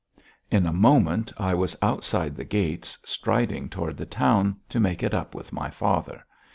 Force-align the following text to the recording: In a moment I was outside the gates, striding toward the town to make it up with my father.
In 0.49 0.65
a 0.65 0.73
moment 0.73 1.31
I 1.37 1.53
was 1.53 1.77
outside 1.79 2.35
the 2.35 2.43
gates, 2.43 2.97
striding 3.05 3.69
toward 3.69 3.97
the 3.97 4.05
town 4.07 4.59
to 4.69 4.79
make 4.79 5.03
it 5.03 5.13
up 5.13 5.35
with 5.35 5.53
my 5.53 5.69
father. 5.69 6.25